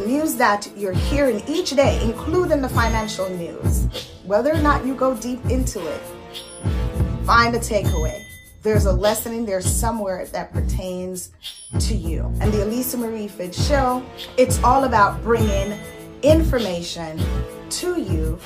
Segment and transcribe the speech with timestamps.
[0.00, 3.86] the news that you're hearing each day, including the financial news,
[4.24, 6.00] whether or not you go deep into it,
[7.24, 8.22] find a takeaway.
[8.62, 11.32] There's a lesson in there somewhere that pertains
[11.80, 12.32] to you.
[12.40, 14.02] And the Alicia Marie Phidd Show,
[14.36, 15.78] it's all about bringing
[16.22, 17.20] information
[17.70, 18.38] to you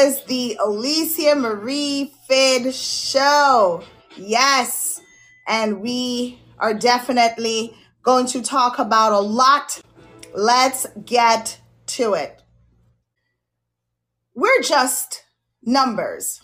[0.00, 3.84] is the Alicia Marie Phidd Show.
[4.16, 5.00] Yes.
[5.46, 9.82] And we are definitely going to talk about a lot.
[10.34, 12.42] Let's get to it.
[14.34, 15.22] We're just
[15.62, 16.40] numbers.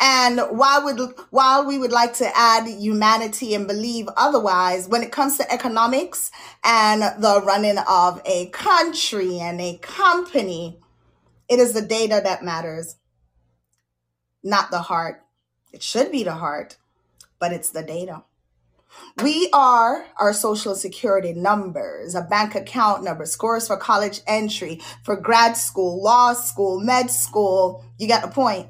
[0.00, 0.92] And while we
[1.30, 6.32] while we would like to add humanity and believe otherwise, when it comes to economics
[6.64, 10.80] and the running of a country and a company,
[11.48, 12.96] it is the data that matters,
[14.46, 15.22] not the heart.
[15.72, 16.76] It should be the heart,
[17.38, 18.22] but it's the data.
[19.22, 25.16] We are our social security numbers, a bank account number, scores for college entry, for
[25.16, 27.84] grad school, law school, med school.
[27.98, 28.68] You get the point.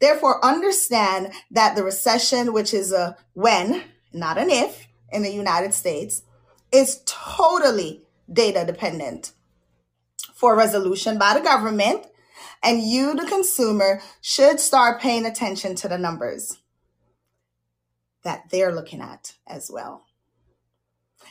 [0.00, 5.72] Therefore, understand that the recession, which is a when, not an if, in the United
[5.72, 6.22] States,
[6.72, 9.32] is totally data dependent
[10.34, 12.06] for resolution by the government,
[12.62, 16.58] and you, the consumer, should start paying attention to the numbers
[18.22, 20.04] that they're looking at as well.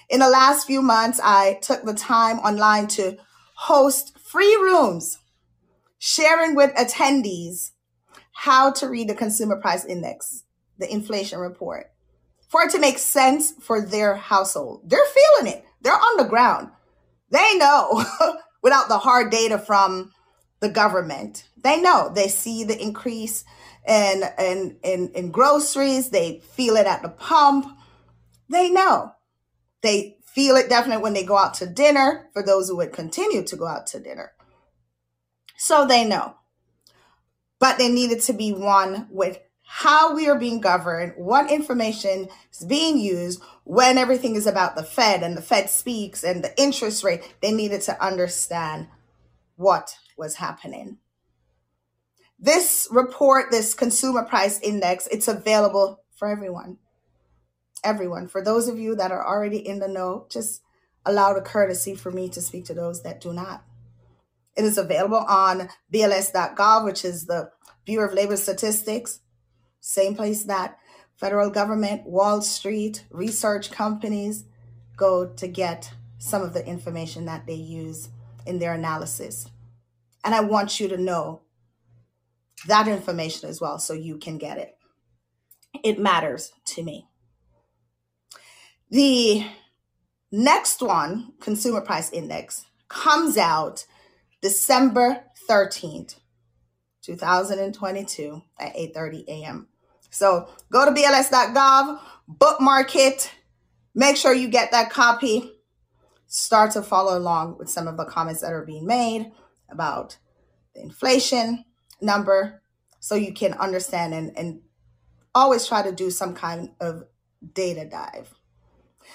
[0.09, 3.18] In the last few months, I took the time online to
[3.56, 5.20] host free rooms
[6.00, 7.72] sharing with attendees
[8.34, 10.44] how to read the consumer price index,
[10.80, 11.92] the inflation report,
[12.50, 14.82] for it to make sense for their household.
[14.86, 15.64] They're feeling it.
[15.82, 16.70] They're on the ground.
[17.30, 18.04] They know
[18.64, 20.12] without the hard data from
[20.62, 21.48] the government.
[21.62, 23.44] They know they see the increase
[23.88, 27.66] in, in, in, in groceries, they feel it at the pump.
[28.50, 29.14] They know.
[29.81, 33.44] They feel it definitely when they go out to dinner for those who would continue
[33.44, 34.34] to go out to dinner.
[35.58, 36.36] So they know.
[37.59, 42.66] But they needed to be one with how we are being governed, what information is
[42.66, 47.03] being used when everything is about the Fed and the Fed speaks and the interest
[47.03, 47.36] rate.
[47.41, 48.88] They needed to understand
[49.56, 50.98] what was happening.
[52.40, 56.78] This report, this consumer price index, it's available for everyone.
[57.84, 58.28] Everyone.
[58.28, 60.62] For those of you that are already in the know, just
[61.06, 63.64] allow the courtesy for me to speak to those that do not.
[64.56, 67.52] It is available on BLS.gov, which is the
[67.86, 69.20] Bureau of Labor Statistics
[69.82, 70.78] same place that
[71.16, 74.46] federal government, Wall Street, research companies
[74.96, 78.10] go to get some of the information that they use
[78.46, 79.50] in their analysis.
[80.24, 81.42] And I want you to know
[82.68, 84.78] that information as well so you can get it.
[85.84, 87.08] It matters to me.
[88.90, 89.46] The
[90.31, 93.86] next one, Consumer Price Index, comes out
[94.42, 96.18] December 13th,
[97.02, 99.68] 2022 at 8:30 a.m.
[100.10, 103.31] So go to bls.gov, bookmark it,
[103.96, 105.54] make sure you get that copy.
[106.28, 109.31] Start to follow along with some of the comments that are being made
[109.72, 110.18] about
[110.76, 111.66] the inflation
[112.02, 112.62] number
[113.00, 114.62] so you can understand and, and
[115.34, 117.04] always try to do some kind of
[117.54, 118.34] data dive.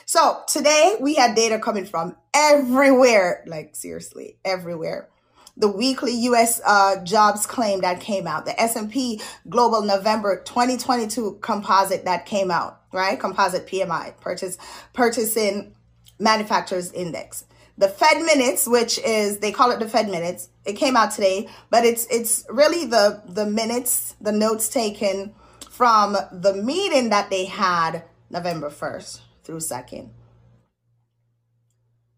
[0.04, 5.08] So today we had data coming from everywhere, like seriously, everywhere
[5.56, 6.60] the weekly U.S.
[6.64, 12.82] Uh, jobs claim that came out, the S&P Global November 2022 composite that came out,
[12.92, 13.18] right?
[13.18, 14.58] Composite PMI, purchase
[14.92, 15.74] purchasing
[16.18, 17.44] manufacturers index.
[17.78, 21.48] The Fed minutes, which is they call it the Fed minutes, it came out today,
[21.70, 25.34] but it's it's really the the minutes, the notes taken
[25.70, 30.08] from the meeting that they had November 1st through 2nd.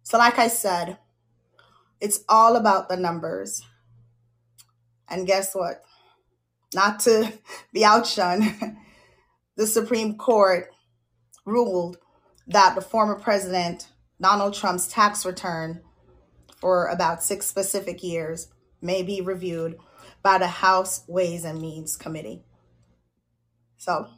[0.05, 0.99] So like I said,
[2.01, 3.63] it's all about the numbers.
[5.09, 5.83] And guess what?
[6.73, 7.33] Not to
[7.73, 8.79] be outshone,
[9.57, 10.71] the Supreme Court
[11.45, 11.99] ruled
[12.47, 13.89] that the former president
[14.21, 15.81] Donald Trump's tax return
[16.57, 18.49] for about six specific years
[18.83, 19.79] may be reviewed
[20.23, 22.43] by the House Ways and Means Committee.
[23.77, 24.09] So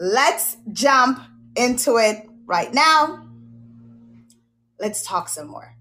[0.00, 1.20] let's jump
[1.56, 3.26] into it right now.
[4.78, 5.74] Let's talk some more.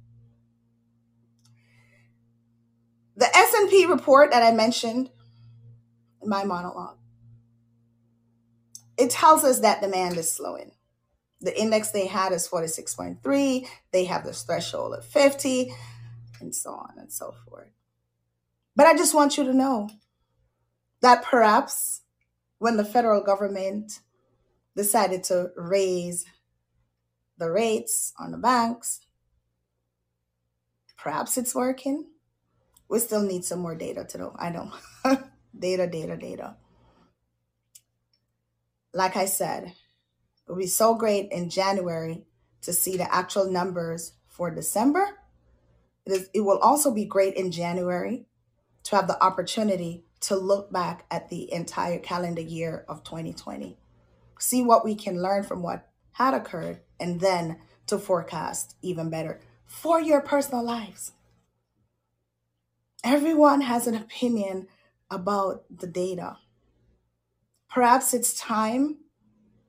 [3.16, 5.12] The S&P report that I mentioned
[6.22, 6.98] in my monologue,
[8.98, 10.72] it tells us that demand is slowing.
[11.44, 13.68] The index they had is 46.3.
[13.92, 15.72] They have this threshold of 50
[16.40, 17.70] and so on and so forth.
[18.76, 19.90] But I just want you to know
[21.02, 22.02] that perhaps
[22.58, 24.00] when the federal government
[24.76, 26.26] decided to raise
[27.38, 29.02] the rates on the banks.
[30.98, 32.08] Perhaps it's working.
[32.88, 34.36] We still need some more data to know.
[34.38, 34.72] I know.
[35.60, 36.56] data, data, data.
[38.94, 39.74] Like I said,
[40.54, 42.24] would be so great in January
[42.62, 45.18] to see the actual numbers for December.
[46.06, 48.26] It, is, it will also be great in January
[48.84, 53.78] to have the opportunity to look back at the entire calendar year of 2020,
[54.40, 57.58] see what we can learn from what had occurred, and then
[57.88, 61.14] to forecast even better for your personal lives.
[63.04, 64.68] Everyone has an opinion
[65.10, 66.38] about the data.
[67.70, 68.98] Perhaps it's time,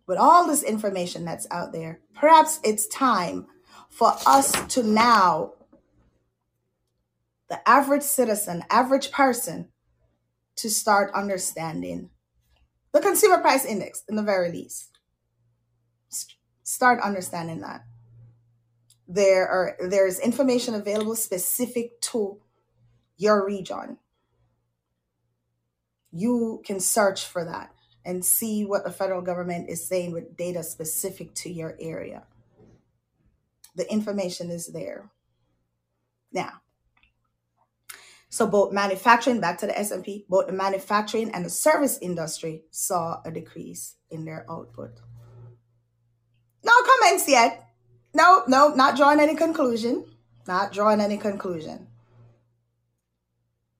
[0.06, 3.47] with all this information that's out there, perhaps it's time
[3.89, 5.53] for us to now,
[7.49, 9.69] the average citizen, average person,
[10.56, 12.11] to start understanding
[12.95, 14.99] the consumer price index in the very least.
[16.62, 17.85] Start understanding that.
[19.07, 22.41] There are there's information available specific to
[23.17, 23.99] your region.
[26.12, 27.74] You can search for that
[28.05, 32.25] and see what the federal government is saying with data specific to your area
[33.75, 35.11] the information is there.
[36.33, 36.61] Now,
[38.29, 43.21] so both manufacturing, back to the S&P, both the manufacturing and the service industry saw
[43.25, 45.00] a decrease in their output.
[46.65, 47.69] No comments yet.
[48.12, 50.05] No, no, not drawing any conclusion.
[50.47, 51.89] Not drawing any conclusion.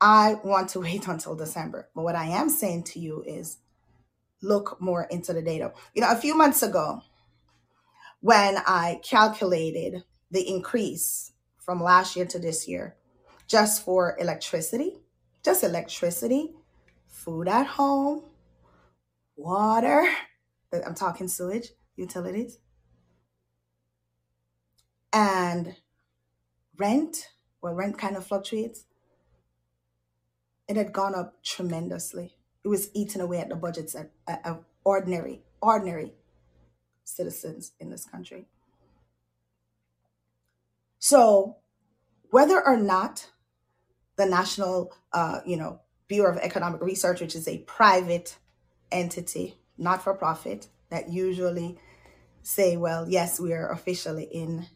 [0.01, 1.89] I want to wait until December.
[1.95, 3.59] But what I am saying to you is
[4.45, 5.73] look more into the data.
[5.95, 7.03] You know, a few months ago,
[8.21, 12.97] when I calculated the increase from last year to this year
[13.47, 14.99] just for electricity,
[15.45, 16.53] just electricity,
[17.07, 18.23] food at home,
[19.37, 20.07] water,
[20.73, 22.59] I'm talking sewage, utilities,
[25.13, 25.77] and
[26.77, 27.29] rent,
[27.63, 28.87] well, rent kind of fluctuates.
[30.67, 32.37] It had gone up tremendously.
[32.65, 36.15] It was eating away at the budgets of ordinary, ordinary
[37.05, 38.47] citizens in this country.
[40.99, 41.57] So,
[42.31, 43.31] whether or not
[44.17, 48.39] the National, uh, you know, Bureau of Economic Research, which is a private
[48.91, 51.79] entity, not for profit, that usually
[52.43, 54.67] say, well, yes, we are officially in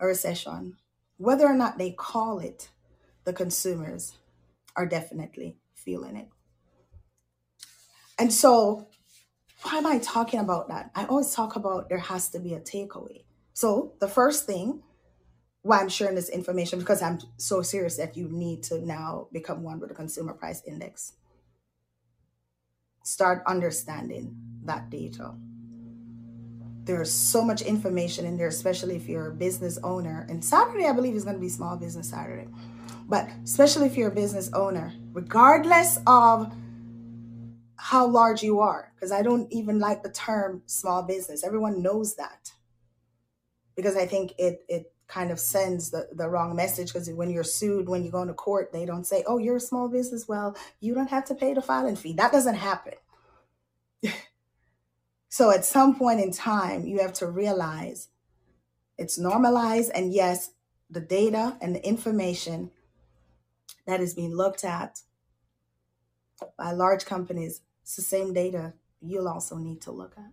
[0.00, 0.76] a recession,
[1.16, 2.70] whether or not they call it,
[3.24, 4.18] the consumers
[4.76, 6.28] are definitely feeling it.
[8.18, 8.88] And so
[9.62, 10.90] why am I talking about that?
[10.94, 13.24] I always talk about there has to be a takeaway.
[13.54, 14.82] So the first thing
[15.62, 19.62] why I'm sharing this information because I'm so serious that you need to now become
[19.62, 21.14] one with the consumer price index.
[23.02, 25.34] Start understanding that data.
[26.84, 30.26] There's so much information in there, especially if you're a business owner.
[30.28, 32.48] And Saturday, I believe, is going to be Small Business Saturday.
[33.08, 36.52] But especially if you're a business owner, regardless of
[37.84, 41.44] how large you are because I don't even like the term small business.
[41.44, 42.52] Everyone knows that
[43.76, 47.44] because I think it it kind of sends the, the wrong message because when you're
[47.44, 50.26] sued, when you go into court, they don't say, oh, you're a small business.
[50.26, 52.14] Well, you don't have to pay the filing fee.
[52.14, 52.94] That doesn't happen.
[55.28, 58.08] so at some point in time, you have to realize
[58.96, 59.92] it's normalized.
[59.94, 60.52] And yes,
[60.88, 62.70] the data and the information
[63.86, 65.00] that is being looked at
[66.56, 68.72] by large companies it's the same data
[69.02, 70.32] you'll also need to look at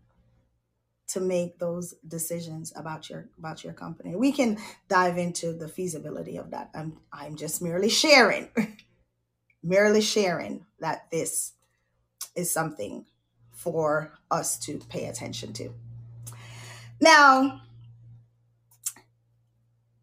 [1.10, 4.16] to make those decisions about your about your company.
[4.16, 6.70] We can dive into the feasibility of that.
[6.74, 8.48] I'm I'm just merely sharing,
[9.64, 11.52] merely sharing that this
[12.34, 13.06] is something
[13.52, 15.74] for us to pay attention to.
[17.02, 17.62] Now,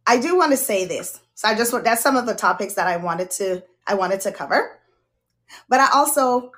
[0.07, 1.19] I do want to say this.
[1.35, 4.21] So I just want that's some of the topics that I wanted to I wanted
[4.21, 4.79] to cover.
[5.71, 6.53] But I also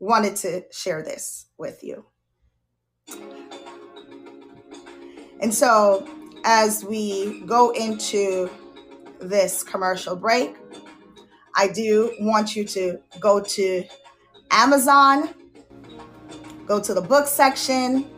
[0.00, 2.06] wanted to share this with you.
[5.40, 6.08] And so,
[6.44, 8.50] as we go into
[9.20, 10.56] this commercial break,
[11.54, 13.84] I do want you to go to
[14.50, 15.28] Amazon,
[16.66, 18.10] go to the book section,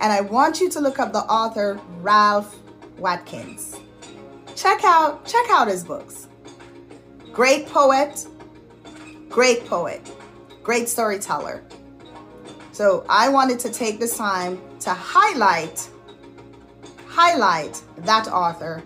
[0.00, 2.56] and I want you to look up the author Ralph
[2.98, 3.76] Watkins.
[4.56, 6.28] Check out check out his books.
[7.32, 8.26] Great poet,
[9.28, 10.00] great poet
[10.68, 11.64] great storyteller.
[12.72, 15.88] So I wanted to take this time to highlight
[17.06, 18.82] highlight that author,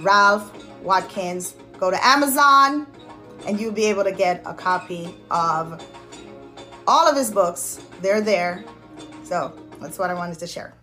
[0.00, 0.52] Ralph
[0.82, 1.54] Watkins.
[1.78, 2.86] Go to Amazon
[3.46, 5.82] and you'll be able to get a copy of
[6.86, 8.62] All of his books, they're there.
[9.22, 10.74] So that's what I wanted to share.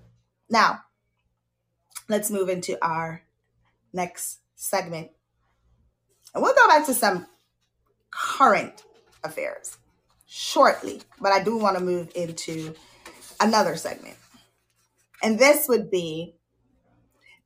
[0.49, 0.79] Now,
[2.09, 3.21] let's move into our
[3.93, 5.11] next segment.
[6.33, 7.27] And we'll go back to some
[8.09, 8.83] current
[9.23, 9.77] affairs
[10.33, 12.73] shortly, but I do want to move into
[13.41, 14.15] another segment.
[15.21, 16.37] And this would be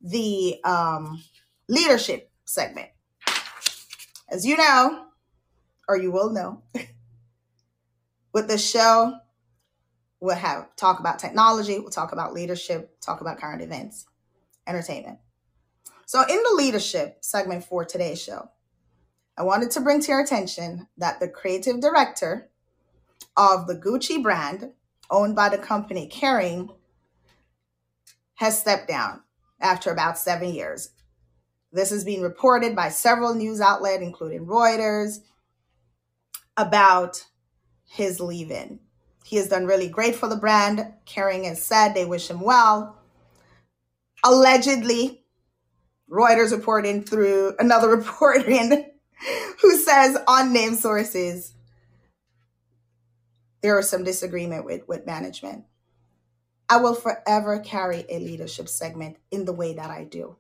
[0.01, 1.23] the um,
[1.67, 2.89] leadership segment.
[4.29, 5.05] As you know,
[5.87, 6.61] or you will know,
[8.33, 9.15] with the show,
[10.19, 14.05] we'll have talk about technology, we'll talk about leadership, talk about current events,
[14.67, 15.17] entertainment.
[16.05, 18.51] So, in the leadership segment for today's show,
[19.35, 22.51] I wanted to bring to your attention that the creative director
[23.37, 24.71] of the Gucci brand,
[25.09, 26.73] owned by the company Kering,
[28.35, 29.21] has stepped down
[29.59, 30.91] after about seven years.
[31.71, 35.19] This has been reported by several news outlets, including Reuters,
[36.57, 37.25] about
[37.85, 38.79] his leaving.
[39.25, 40.93] He has done really great for the brand.
[41.05, 42.97] Kering has said they wish him well.
[44.23, 45.23] Allegedly,
[46.09, 48.91] Reuters reporting through another reporting
[49.61, 51.54] who says unnamed sources
[53.65, 55.63] there was some disagreement with, with management.
[56.69, 60.35] I will forever carry a leadership segment in the way that I do.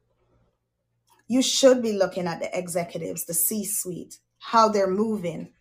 [1.27, 5.53] You should be looking at the executives, the C suite, how they're moving,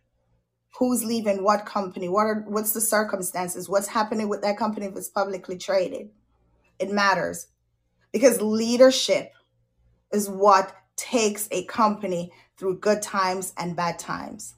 [0.78, 4.94] who's leaving what company, what are what's the circumstances, what's happening with that company if
[4.94, 6.11] it's publicly traded.
[6.78, 7.47] It matters
[8.12, 9.33] because leadership
[10.12, 14.54] is what takes a company through good times and bad times.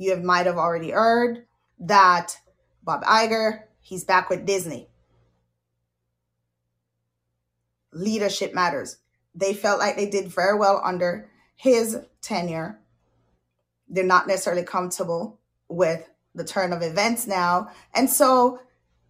[0.00, 1.44] You have, might have already heard
[1.78, 2.38] that
[2.82, 4.88] Bob Iger He's back with Disney.
[7.92, 8.98] Leadership matters.
[9.34, 12.78] They felt like they did very well under his tenure.
[13.88, 17.70] They're not necessarily comfortable with the turn of events now.
[17.92, 18.60] And so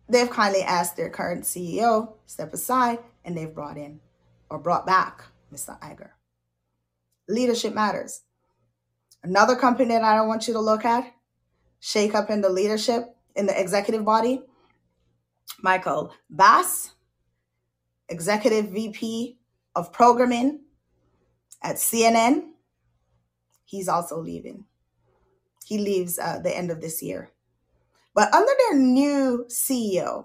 [0.09, 4.01] they've kindly asked their current CEO step aside and they've brought in
[4.49, 5.79] or brought back Mr.
[5.81, 6.11] Iger.
[7.29, 8.23] Leadership matters.
[9.23, 11.13] Another company that I don't want you to look at,
[11.81, 14.43] shake up in the leadership, in the executive body,
[15.63, 16.93] Michael Bass,
[18.09, 19.39] Executive VP
[19.77, 20.61] of Programming
[21.63, 22.49] at CNN.
[23.65, 24.65] He's also leaving.
[25.65, 27.31] He leaves uh, the end of this year.
[28.15, 30.25] But under their new CEO,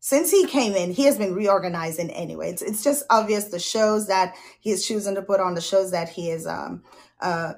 [0.00, 2.50] since he came in, he has been reorganizing anyway.
[2.50, 5.92] It's, it's just obvious the shows that he is choosing to put on, the shows
[5.92, 6.82] that he is um,
[7.20, 7.54] uh,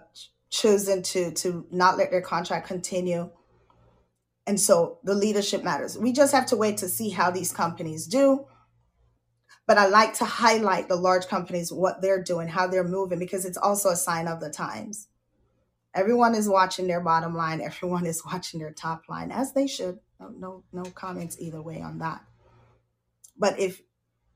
[0.55, 3.31] chosen to to not let their contract continue.
[4.47, 5.99] And so the leadership matters.
[5.99, 8.47] We just have to wait to see how these companies do.
[9.67, 13.47] But I like to highlight the large companies, what they're doing, how they're moving, because
[13.47, 15.09] it's also a sign of the times.
[15.95, 17.61] Everyone is watching their bottom line.
[17.65, 19.99] Everyone is watching their top line, as they should.
[20.21, 22.23] No, no, no comments either way on that.
[23.37, 23.83] But if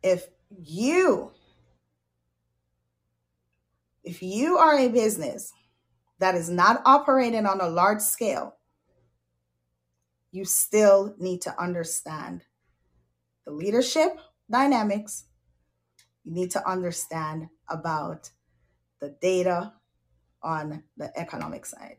[0.02, 1.30] if you
[4.02, 5.52] if you are a business
[6.18, 8.56] that is not operating on a large scale,
[10.30, 12.42] you still need to understand
[13.44, 14.18] the leadership
[14.50, 15.25] dynamics.
[16.25, 18.30] You need to understand about
[19.00, 19.72] the data
[20.42, 21.96] on the economic side.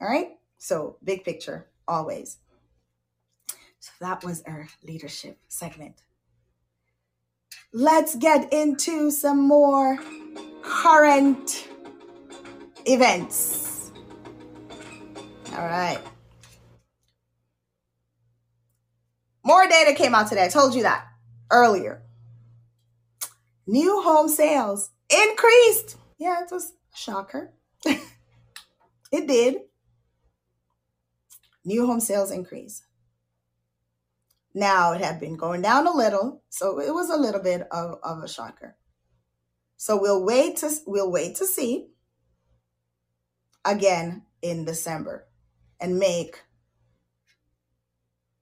[0.00, 0.28] All right?
[0.58, 2.38] So, big picture, always.
[3.80, 6.02] So, that was our leadership segment.
[7.72, 9.98] Let's get into some more
[10.62, 11.68] current
[12.86, 13.90] events.
[15.52, 15.98] All right.
[19.44, 20.44] More data came out today.
[20.44, 21.06] I told you that
[21.50, 22.02] earlier.
[23.66, 25.96] New home sales increased.
[26.18, 27.52] Yeah, it was a shocker.
[27.84, 29.62] it did.
[31.64, 32.82] New home sales increase.
[34.54, 37.98] Now it had been going down a little, so it was a little bit of,
[38.02, 38.76] of a shocker.
[39.76, 41.86] So we'll wait to we'll wait to see
[43.64, 45.26] again in December
[45.80, 46.40] and make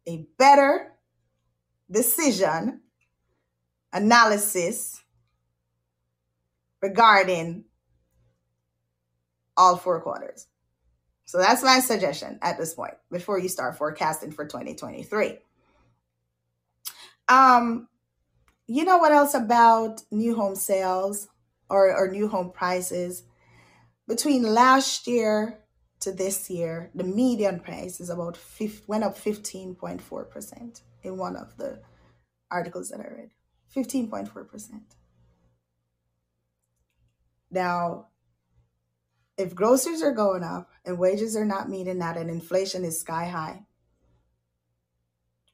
[0.06, 0.92] a better
[1.90, 2.80] decision
[3.92, 5.02] analysis
[6.80, 7.64] regarding
[9.56, 10.46] all four quarters.
[11.24, 15.38] So that's my suggestion at this point before you start forecasting for 2023.
[17.28, 17.88] Um,
[18.66, 21.28] you know what else about new home sales
[21.68, 23.24] or, or new home prices?
[24.08, 25.58] Between last year
[26.00, 31.56] to this year, the median price is about 50, went up 15.4% in one of
[31.58, 31.82] the
[32.50, 33.30] articles that I read.
[33.76, 34.80] 15.4%.
[37.50, 38.06] Now,
[39.36, 43.26] if groceries are going up and wages are not meeting that and inflation is sky
[43.26, 43.66] high,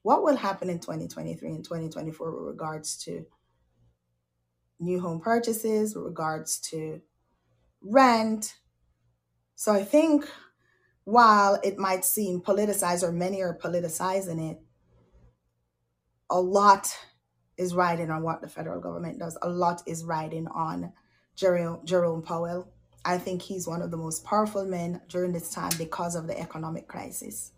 [0.01, 3.25] what will happen in 2023 and 2024 with regards to
[4.79, 7.01] new home purchases, with regards to
[7.85, 8.55] rent?
[9.55, 10.27] So I think
[11.03, 14.59] while it might seem politicized or many are politicizing it,
[16.29, 16.87] a lot
[17.57, 19.37] is riding on what the federal government does.
[19.41, 20.91] A lot is riding on
[21.35, 22.73] Jerome, Jerome Powell
[23.05, 26.37] I think he's one of the most powerful men during this time because of the
[26.39, 27.51] economic crisis.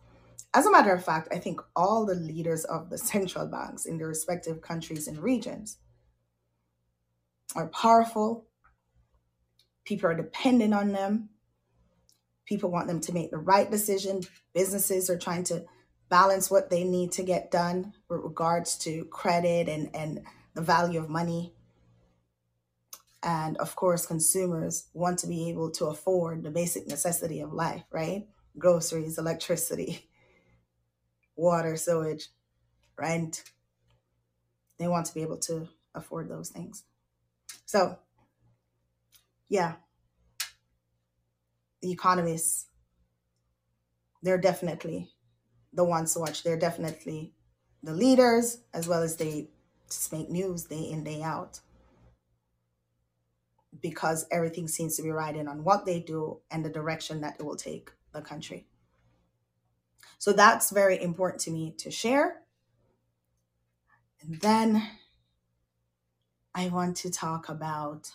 [0.53, 3.98] As a matter of fact, I think all the leaders of the central banks in
[3.98, 5.77] their respective countries and regions
[7.55, 8.46] are powerful.
[9.88, 11.29] People are dependent on them.
[12.46, 14.22] People want them to make the right decision.
[14.53, 15.63] Businesses are trying to
[16.10, 20.25] balance what they need to get done with regards to credit and, and
[20.56, 21.53] the value of money.
[23.24, 27.84] And of course, consumers want to be able to afford the basic necessity of life,
[27.89, 28.27] right?
[28.58, 30.10] Groceries, electricity,
[31.38, 32.27] water, sewage,
[32.98, 33.44] rent.
[34.79, 36.84] They want to be able to afford those things.
[37.65, 38.00] So,
[39.49, 39.75] yeah,
[41.81, 42.67] the economists,
[44.21, 45.09] they're definitely
[45.73, 46.43] the ones to watch.
[46.43, 47.33] They're definitely
[47.83, 49.49] the leaders, as well as they
[49.89, 51.59] just make news day in, day out
[53.81, 57.45] because everything seems to be riding on what they do and the direction that it
[57.45, 58.65] will take the country.
[60.17, 62.41] So that's very important to me to share.
[64.21, 64.87] And then
[66.55, 68.11] I want to talk about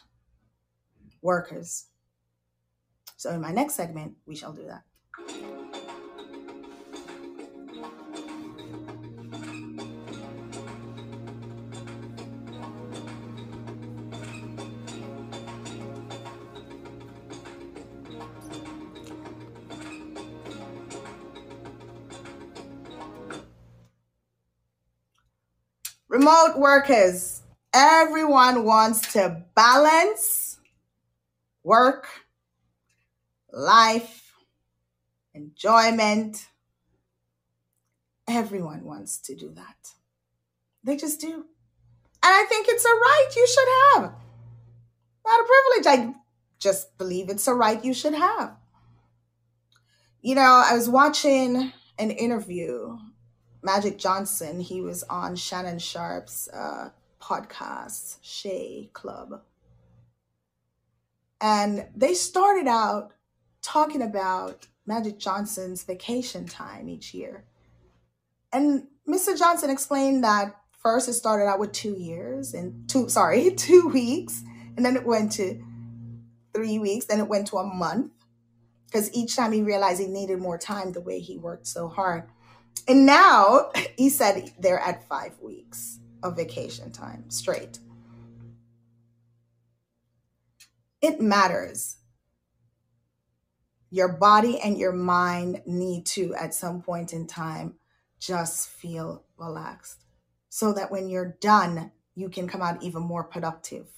[1.23, 1.87] workers.
[3.17, 4.83] So in my next segment, we shall do that.
[26.09, 30.42] Remote workers, everyone wants to balance
[31.63, 32.07] work,
[33.53, 34.35] life,
[35.35, 36.47] enjoyment.
[38.29, 39.91] Everyone wants to do that.
[40.85, 41.33] They just do.
[41.35, 41.45] And
[42.23, 44.13] I think it's a right you should have.
[45.27, 45.87] Not a privilege.
[45.87, 46.15] I
[46.59, 48.57] just believe it's a right you should have.
[50.21, 52.97] You know, I was watching an interview
[53.63, 59.41] Magic Johnson, he was on Shannon Sharpe's uh, podcast, Shay Club.
[61.43, 63.13] And they started out
[63.63, 67.45] talking about Magic Johnson's vacation time each year.
[68.53, 69.37] And Mr.
[69.37, 74.45] Johnson explained that first it started out with two years and two, sorry, two weeks.
[74.77, 75.61] And then it went to
[76.55, 77.07] three weeks.
[77.07, 78.13] Then it went to a month
[78.87, 82.25] because each time he realized he needed more time the way he worked so hard.
[82.87, 87.81] And now he said they're at five weeks of vacation time straight.
[91.03, 91.97] It matters.
[93.91, 97.75] Your body and your mind need to, at some point in time,
[98.19, 100.05] just feel relaxed
[100.49, 103.89] so that when you're done, you can come out even more productive.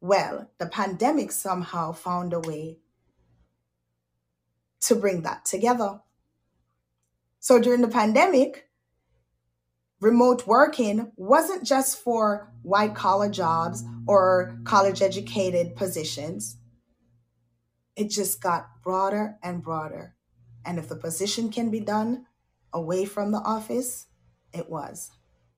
[0.00, 2.78] Well, the pandemic somehow found a way
[4.80, 6.00] to bring that together.
[7.40, 8.67] So during the pandemic,
[10.00, 16.56] remote working wasn't just for white collar jobs or college educated positions.
[17.96, 20.14] It just got broader and broader.
[20.64, 22.26] And if the position can be done
[22.72, 24.06] away from the office,
[24.52, 25.10] it was.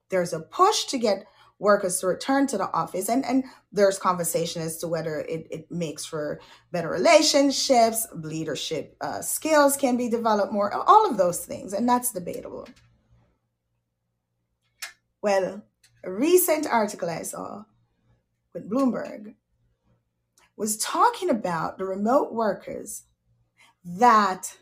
[0.09, 1.27] There's a push to get
[1.59, 3.09] workers to return to the office.
[3.09, 6.41] And, and there's conversation as to whether it, it makes for
[6.73, 11.75] better relationships, leadership uh, skills can be developed more, all of those things.
[11.75, 12.67] And that's debatable.
[15.23, 15.63] Well,
[16.05, 17.65] a recent article I saw
[18.55, 19.35] with Bloomberg
[20.57, 23.05] was talking about the remote workers
[23.85, 24.57] that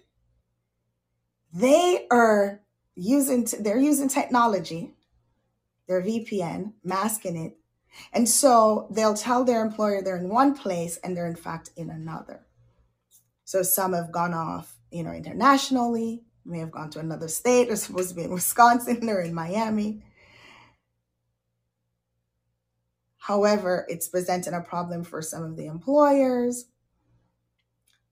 [1.53, 2.61] they are
[2.95, 4.95] using, they're using technology
[5.89, 7.57] their VPN, masking it.
[8.13, 11.91] And so they'll tell their employer they're in one place and they're in fact in
[11.91, 12.47] another.
[13.45, 17.67] So some have gone off, you know, internationally, may have gone to another state.
[17.67, 20.03] They're supposed to be in Wisconsin, they're in Miami.
[23.29, 26.65] However, it's presenting a problem for some of the employers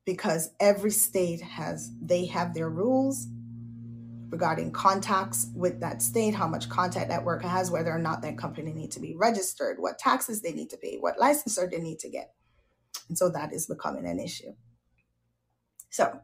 [0.04, 3.26] because every state has they have their rules
[4.28, 8.36] regarding contacts with that state, how much contact that worker has, whether or not that
[8.36, 11.98] company need to be registered, what taxes they need to pay, what licensure they need
[12.00, 12.34] to get.
[13.08, 14.52] And so that is becoming an issue.
[15.88, 16.20] So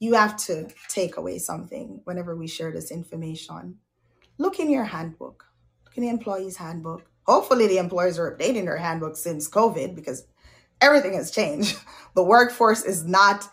[0.00, 3.78] you have to take away something whenever we share this information.
[4.36, 5.44] Look in your handbook,
[5.84, 7.08] look in the employee's handbook.
[7.26, 10.26] Hopefully, the employers are updating their handbook since COVID because
[10.80, 11.76] everything has changed.
[12.14, 13.46] The workforce is not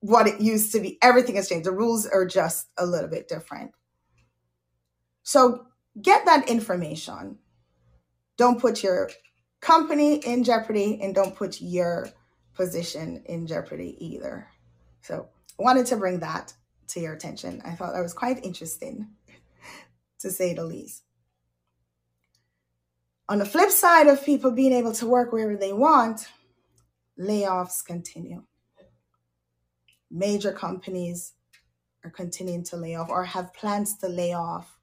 [0.00, 0.96] what it used to be.
[1.02, 1.66] Everything has changed.
[1.66, 3.72] The rules are just a little bit different.
[5.22, 5.66] So
[6.00, 7.38] get that information.
[8.38, 9.10] Don't put your
[9.60, 12.08] company in jeopardy and don't put your
[12.54, 14.48] position in jeopardy either.
[15.02, 16.54] So I wanted to bring that
[16.88, 17.60] to your attention.
[17.64, 19.08] I thought that was quite interesting,
[20.20, 21.02] to say the least.
[23.28, 26.28] On the flip side of people being able to work wherever they want,
[27.18, 28.44] layoffs continue.
[30.10, 31.32] Major companies
[32.04, 34.78] are continuing to lay off or have plans to lay off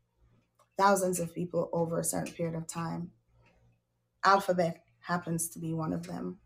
[0.78, 3.12] thousands of people over a certain period of time.
[4.26, 6.38] Alphabet happens to be one of them.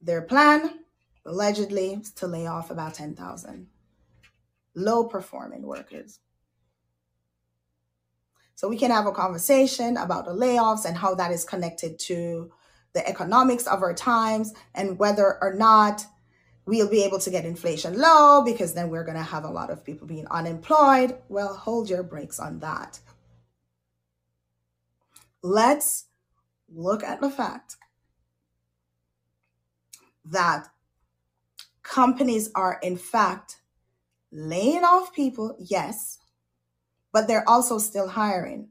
[0.00, 0.84] Their plan
[1.26, 3.66] allegedly to lay off about 10,000
[4.74, 6.20] low performing workers.
[8.58, 12.50] So we can have a conversation about the layoffs and how that is connected to
[12.92, 16.04] the economics of our times and whether or not
[16.66, 19.70] we'll be able to get inflation low because then we're going to have a lot
[19.70, 21.16] of people being unemployed.
[21.28, 22.98] Well, hold your brakes on that.
[25.40, 26.06] Let's
[26.68, 27.76] look at the fact
[30.24, 30.66] that
[31.84, 33.60] companies are, in fact,
[34.32, 36.18] laying off people, yes,
[37.12, 38.68] but they're also still hiring.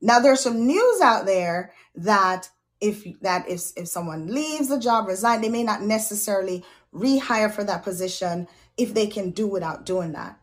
[0.00, 2.48] Now, there's some news out there that
[2.80, 7.62] if that if if someone leaves the job, resign, they may not necessarily rehire for
[7.64, 10.38] that position if they can do without doing that.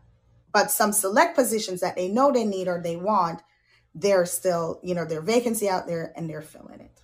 [0.52, 3.42] But some select positions that they know they need or they want,
[3.94, 7.00] they're still, you know, their vacancy out there and they're filling it.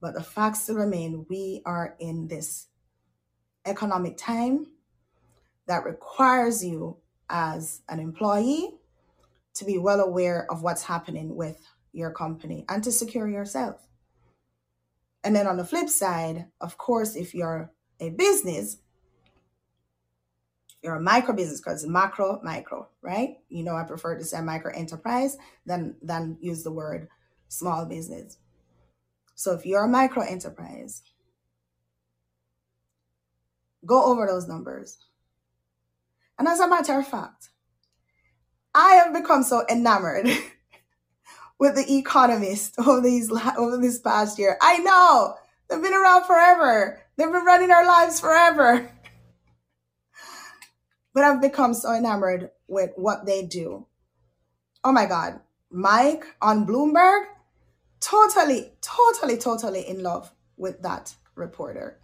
[0.00, 2.68] But the facts still remain we are in this
[3.64, 4.66] economic time
[5.66, 6.98] that requires you
[7.30, 8.74] as an employee
[9.54, 13.86] to be well aware of what's happening with your company and to secure yourself.
[15.24, 18.76] And then on the flip side, of course, if you're a business,
[20.82, 23.38] you're a micro business because macro, micro, right?
[23.48, 27.08] You know, I prefer to say micro enterprise than than use the word
[27.48, 28.38] small business.
[29.34, 31.02] So if you're a micro enterprise,
[33.84, 34.98] go over those numbers.
[36.38, 37.50] And as a matter of fact,
[38.74, 40.28] I have become so enamored
[41.58, 44.58] with the economist over these over this past year.
[44.60, 45.36] I know
[45.68, 47.00] they've been around forever.
[47.16, 48.90] They've been running our lives forever.
[51.14, 53.86] But I've become so enamored with what they do.
[54.84, 55.40] Oh my God.
[55.70, 57.24] Mike on Bloomberg
[58.00, 61.98] totally, totally, totally in love with that reporter.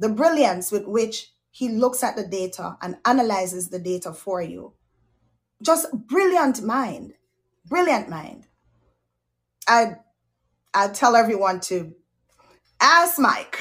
[0.00, 4.74] The brilliance with which he looks at the data and analyzes the data for you.
[5.62, 7.14] Just brilliant mind.
[7.66, 8.46] Brilliant mind.
[9.68, 9.96] I
[10.72, 11.94] I tell everyone to
[12.80, 13.60] ask Mike.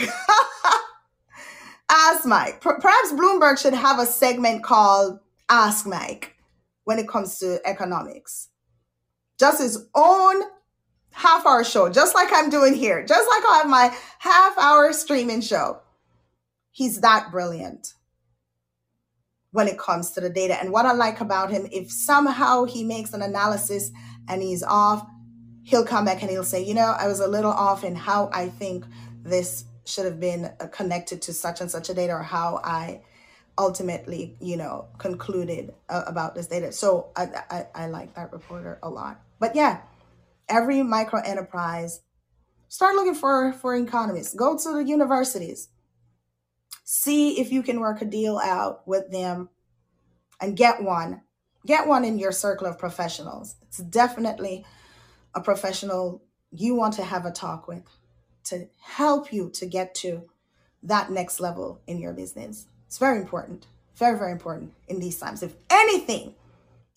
[1.90, 2.62] ask Mike.
[2.62, 6.36] Perhaps Bloomberg should have a segment called Ask Mike
[6.84, 8.50] when it comes to economics
[9.40, 10.44] just his own
[11.12, 14.94] half hour show, just like I'm doing here, just like I have my half hour
[14.94, 15.80] streaming show.
[16.72, 17.94] He's that brilliant
[19.52, 20.60] when it comes to the data.
[20.60, 23.92] And what I like about him, if somehow he makes an analysis
[24.28, 25.06] and he's off,
[25.64, 28.30] he'll come back and he'll say, you know, I was a little off in how
[28.32, 28.86] I think
[29.24, 33.02] this should have been uh, connected to such and such a data or how I
[33.58, 36.72] ultimately, you know, concluded uh, about this data.
[36.72, 39.20] So I, I, I like that reporter a lot.
[39.40, 39.82] But yeah,
[40.48, 42.02] every micro enterprise,
[42.68, 44.34] start looking for, for economists.
[44.34, 45.70] Go to the universities.
[46.92, 49.50] See if you can work a deal out with them
[50.42, 51.22] and get one.
[51.64, 53.58] Get one in your circle of professionals.
[53.62, 54.66] It's definitely
[55.36, 57.84] a professional you want to have a talk with
[58.46, 60.24] to help you to get to
[60.82, 62.66] that next level in your business.
[62.88, 63.68] It's very important.
[63.96, 65.44] Very, very important in these times.
[65.44, 66.34] If anything,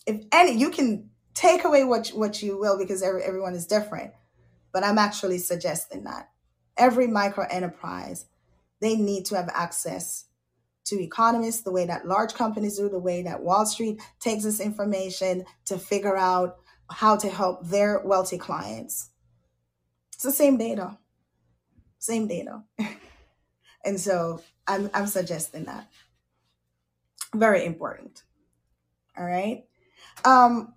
[0.07, 4.13] if any, you can take away what what you will because every, everyone is different
[4.73, 6.29] but i'm actually suggesting that
[6.77, 8.27] every micro enterprise
[8.83, 10.27] they need to have access
[10.85, 14.61] to economists the way that large companies do the way that wall street takes this
[14.61, 16.57] information to figure out
[16.91, 19.11] how to help their wealthy clients.
[20.13, 20.99] It's the same data.
[21.99, 22.65] Same data.
[23.85, 25.89] And so i'm, I'm suggesting that.
[27.35, 28.23] Very important.
[29.19, 29.65] All right?
[30.25, 30.73] Um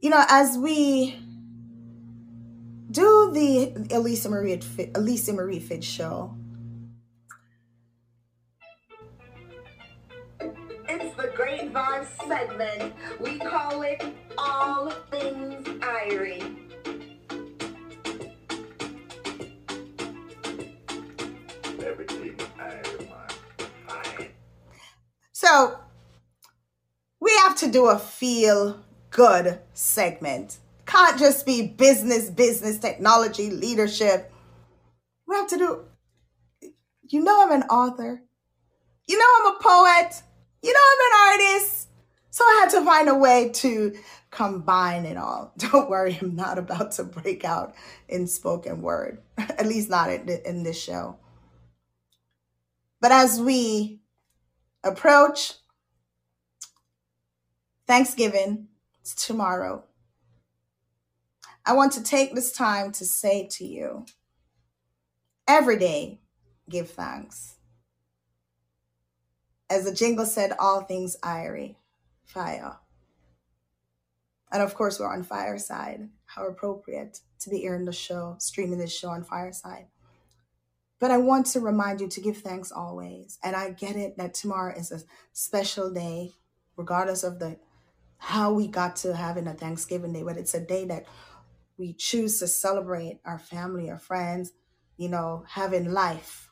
[0.00, 1.18] You know, as we
[2.90, 4.60] do the Alicia Marie
[4.94, 6.36] Alicia Marie Phidd show.
[11.72, 12.94] The Great segment.
[13.20, 14.02] We call it
[14.38, 16.56] All Things Irie.
[21.82, 24.28] Everything Irie.
[25.32, 25.78] So
[27.20, 30.58] we have to do a feel good segment
[30.90, 34.32] can't just be business, business, technology, leadership.
[35.26, 35.84] We have to do,
[37.08, 38.24] you know, I'm an author.
[39.06, 40.22] You know, I'm a poet.
[40.62, 41.88] You know, I'm an artist.
[42.30, 43.94] So I had to find a way to
[44.30, 45.52] combine it all.
[45.58, 47.74] Don't worry, I'm not about to break out
[48.08, 51.16] in spoken word, at least not in this show.
[53.00, 54.00] But as we
[54.84, 55.54] approach
[57.86, 58.68] Thanksgiving,
[59.00, 59.84] it's tomorrow.
[61.64, 64.06] I want to take this time to say to you
[65.48, 66.20] every day,
[66.68, 67.56] give thanks.
[69.70, 71.76] As the jingle said, all things Irie,
[72.24, 72.78] fire.
[74.52, 76.08] And of course, we're on Fireside.
[76.26, 79.86] How appropriate to be airing the show, streaming this show on Fireside.
[80.98, 83.38] But I want to remind you to give thanks always.
[83.42, 85.00] And I get it that tomorrow is a
[85.32, 86.32] special day,
[86.76, 87.56] regardless of the
[88.18, 91.06] how we got to having a Thanksgiving day, but it's a day that
[91.78, 94.52] we choose to celebrate our family, our friends,
[94.98, 96.49] you know, having life.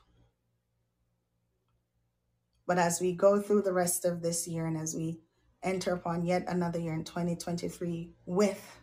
[2.69, 5.23] But as we go through the rest of this year and as we
[5.63, 8.79] enter upon yet another year in 2023 with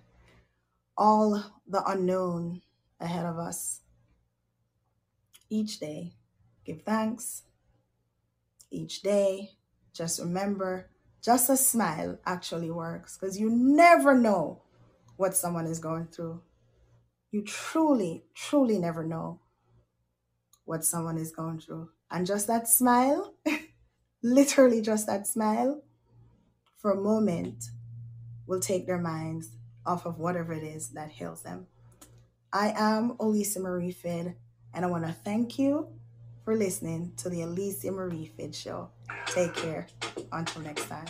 [0.97, 2.63] all the unknown
[2.99, 3.81] ahead of us,
[5.51, 6.13] each day,
[6.65, 7.43] give thanks.
[8.71, 9.51] Each day,
[9.93, 10.89] just remember,
[11.21, 14.63] just a smile actually works because you never know
[15.15, 16.41] what someone is going through.
[17.31, 19.41] You truly, truly never know
[20.65, 21.89] what someone is going through.
[22.09, 23.35] And just that smile,
[24.25, 25.83] literally just that smile,
[26.77, 27.65] for a moment
[28.47, 29.49] will take their minds
[29.85, 31.67] off of whatever it is that heals them.
[32.51, 34.35] I am Alicia Marie Phidd,
[34.73, 35.87] and I want to thank you
[36.43, 38.89] for listening to the Alicia Marie Phidd Show.
[39.27, 39.87] Take care.
[40.31, 41.05] Until next time.